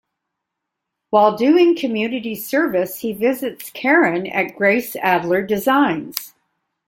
While 1.11 1.37
doing 1.37 1.75
community 1.75 2.33
service 2.33 3.01
he 3.01 3.13
visits 3.13 3.69
Karen 3.69 4.25
at 4.25 4.55
Grace 4.57 4.95
Adler 4.95 5.43
Designs. 5.45 6.33